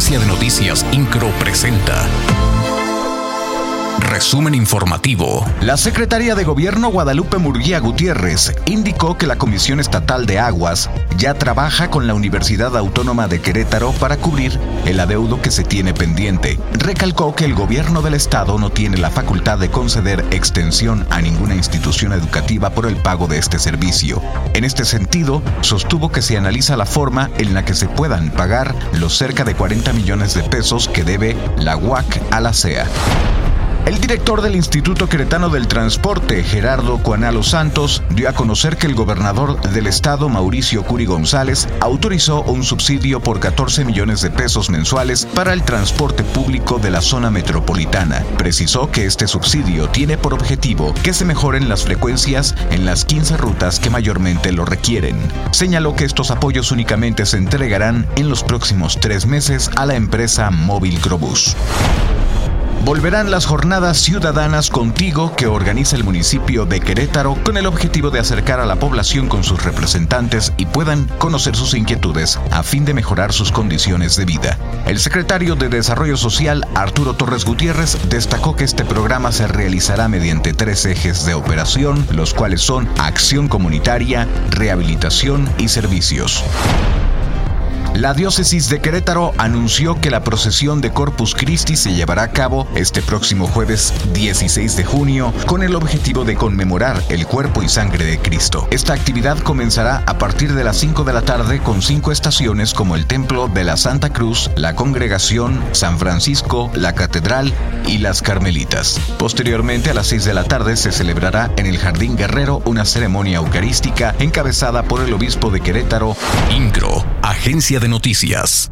Agencia 0.00 0.18
de 0.18 0.26
Noticias 0.28 0.86
Incro 0.92 1.28
presenta. 1.38 2.08
Resumen 4.20 4.54
informativo. 4.54 5.46
La 5.62 5.78
Secretaría 5.78 6.34
de 6.34 6.44
Gobierno 6.44 6.90
Guadalupe 6.90 7.38
Murguía 7.38 7.80
Gutiérrez 7.80 8.54
indicó 8.66 9.16
que 9.16 9.26
la 9.26 9.38
Comisión 9.38 9.80
Estatal 9.80 10.26
de 10.26 10.38
Aguas 10.38 10.90
ya 11.16 11.32
trabaja 11.32 11.88
con 11.88 12.06
la 12.06 12.12
Universidad 12.12 12.76
Autónoma 12.76 13.28
de 13.28 13.40
Querétaro 13.40 13.92
para 13.92 14.18
cubrir 14.18 14.60
el 14.84 15.00
adeudo 15.00 15.40
que 15.40 15.50
se 15.50 15.64
tiene 15.64 15.94
pendiente. 15.94 16.60
Recalcó 16.74 17.34
que 17.34 17.46
el 17.46 17.54
gobierno 17.54 18.02
del 18.02 18.12
estado 18.12 18.58
no 18.58 18.68
tiene 18.68 18.98
la 18.98 19.08
facultad 19.08 19.58
de 19.58 19.70
conceder 19.70 20.22
extensión 20.32 21.06
a 21.08 21.22
ninguna 21.22 21.54
institución 21.54 22.12
educativa 22.12 22.68
por 22.68 22.84
el 22.84 22.96
pago 22.96 23.26
de 23.26 23.38
este 23.38 23.58
servicio. 23.58 24.22
En 24.52 24.64
este 24.64 24.84
sentido, 24.84 25.40
sostuvo 25.62 26.12
que 26.12 26.20
se 26.20 26.36
analiza 26.36 26.76
la 26.76 26.86
forma 26.86 27.30
en 27.38 27.54
la 27.54 27.64
que 27.64 27.72
se 27.72 27.88
puedan 27.88 28.28
pagar 28.28 28.74
los 28.92 29.16
cerca 29.16 29.44
de 29.44 29.54
40 29.54 29.94
millones 29.94 30.34
de 30.34 30.42
pesos 30.42 30.88
que 30.88 31.04
debe 31.04 31.38
la 31.56 31.78
UAC 31.78 32.20
a 32.30 32.40
la 32.40 32.52
CEA. 32.52 32.86
El 33.86 33.98
director 33.98 34.42
del 34.42 34.54
Instituto 34.54 35.08
Queretano 35.08 35.48
del 35.48 35.66
Transporte, 35.66 36.44
Gerardo 36.44 36.98
Cuanalo 36.98 37.42
Santos, 37.42 38.02
dio 38.10 38.28
a 38.28 38.32
conocer 38.32 38.76
que 38.76 38.86
el 38.86 38.94
gobernador 38.94 39.60
del 39.72 39.86
estado, 39.86 40.28
Mauricio 40.28 40.84
Curi 40.84 41.06
González, 41.06 41.66
autorizó 41.80 42.42
un 42.42 42.62
subsidio 42.62 43.20
por 43.20 43.40
14 43.40 43.84
millones 43.84 44.20
de 44.20 44.30
pesos 44.30 44.70
mensuales 44.70 45.26
para 45.26 45.52
el 45.52 45.62
transporte 45.62 46.22
público 46.22 46.78
de 46.78 46.90
la 46.90 47.00
zona 47.00 47.30
metropolitana. 47.30 48.24
Precisó 48.36 48.90
que 48.90 49.06
este 49.06 49.26
subsidio 49.26 49.88
tiene 49.88 50.16
por 50.16 50.34
objetivo 50.34 50.94
que 51.02 51.12
se 51.12 51.24
mejoren 51.24 51.68
las 51.68 51.82
frecuencias 51.82 52.54
en 52.70 52.84
las 52.84 53.04
15 53.04 53.38
rutas 53.38 53.80
que 53.80 53.90
mayormente 53.90 54.52
lo 54.52 54.64
requieren. 54.64 55.16
Señaló 55.52 55.96
que 55.96 56.04
estos 56.04 56.30
apoyos 56.30 56.70
únicamente 56.70 57.26
se 57.26 57.38
entregarán 57.38 58.06
en 58.16 58.28
los 58.28 58.44
próximos 58.44 58.98
tres 59.00 59.26
meses 59.26 59.70
a 59.76 59.86
la 59.86 59.96
empresa 59.96 60.50
Móvil 60.50 61.00
Grobus. 61.00 61.56
Volverán 62.84 63.30
las 63.30 63.44
jornadas 63.44 63.98
ciudadanas 63.98 64.70
contigo 64.70 65.36
que 65.36 65.46
organiza 65.46 65.96
el 65.96 66.04
municipio 66.04 66.64
de 66.64 66.80
Querétaro 66.80 67.36
con 67.44 67.58
el 67.58 67.66
objetivo 67.66 68.10
de 68.10 68.20
acercar 68.20 68.58
a 68.58 68.64
la 68.64 68.76
población 68.76 69.28
con 69.28 69.44
sus 69.44 69.62
representantes 69.62 70.52
y 70.56 70.64
puedan 70.64 71.04
conocer 71.18 71.54
sus 71.54 71.74
inquietudes 71.74 72.40
a 72.50 72.62
fin 72.62 72.86
de 72.86 72.94
mejorar 72.94 73.34
sus 73.34 73.52
condiciones 73.52 74.16
de 74.16 74.24
vida. 74.24 74.58
El 74.86 74.98
secretario 74.98 75.56
de 75.56 75.68
Desarrollo 75.68 76.16
Social, 76.16 76.66
Arturo 76.74 77.14
Torres 77.14 77.44
Gutiérrez, 77.44 77.98
destacó 78.08 78.56
que 78.56 78.64
este 78.64 78.86
programa 78.86 79.30
se 79.30 79.46
realizará 79.46 80.08
mediante 80.08 80.54
tres 80.54 80.86
ejes 80.86 81.26
de 81.26 81.34
operación, 81.34 82.06
los 82.10 82.32
cuales 82.32 82.62
son 82.62 82.88
acción 82.98 83.48
comunitaria, 83.48 84.26
rehabilitación 84.50 85.48
y 85.58 85.68
servicios. 85.68 86.42
La 87.94 88.14
diócesis 88.14 88.68
de 88.68 88.80
Querétaro 88.80 89.32
anunció 89.36 90.00
que 90.00 90.10
la 90.10 90.22
procesión 90.22 90.80
de 90.80 90.92
Corpus 90.92 91.34
Christi 91.34 91.76
se 91.76 91.92
llevará 91.92 92.22
a 92.22 92.30
cabo 92.30 92.68
este 92.76 93.02
próximo 93.02 93.48
jueves 93.48 93.92
16 94.14 94.76
de 94.76 94.84
junio 94.84 95.34
con 95.46 95.64
el 95.64 95.74
objetivo 95.74 96.24
de 96.24 96.36
conmemorar 96.36 97.02
el 97.08 97.26
cuerpo 97.26 97.64
y 97.64 97.68
sangre 97.68 98.04
de 98.04 98.18
Cristo. 98.18 98.68
Esta 98.70 98.94
actividad 98.94 99.38
comenzará 99.38 100.04
a 100.06 100.18
partir 100.18 100.54
de 100.54 100.62
las 100.62 100.76
5 100.78 101.02
de 101.02 101.12
la 101.12 101.22
tarde 101.22 101.58
con 101.58 101.82
cinco 101.82 102.12
estaciones 102.12 102.74
como 102.74 102.94
el 102.94 103.06
Templo 103.06 103.48
de 103.48 103.64
la 103.64 103.76
Santa 103.76 104.10
Cruz, 104.10 104.50
la 104.54 104.76
Congregación, 104.76 105.60
San 105.72 105.98
Francisco, 105.98 106.70
la 106.74 106.94
Catedral 106.94 107.52
y 107.86 107.98
las 107.98 108.22
Carmelitas. 108.22 109.00
Posteriormente 109.18 109.90
a 109.90 109.94
las 109.94 110.06
6 110.06 110.24
de 110.24 110.34
la 110.34 110.44
tarde 110.44 110.76
se 110.76 110.92
celebrará 110.92 111.50
en 111.56 111.66
el 111.66 111.78
Jardín 111.78 112.16
Guerrero 112.16 112.62
una 112.64 112.84
ceremonia 112.84 113.38
eucarística 113.38 114.14
encabezada 114.20 114.84
por 114.84 115.02
el 115.02 115.12
obispo 115.12 115.50
de 115.50 115.60
Querétaro, 115.60 116.16
Incro, 116.50 117.04
Agencia 117.22 117.79
de 117.80 117.88
Noticias. 117.88 118.68